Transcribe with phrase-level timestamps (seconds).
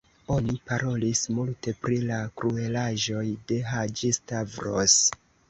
[0.35, 4.99] Oni parolis multe pri la kruelaĵoj de Haĝi-Stavros.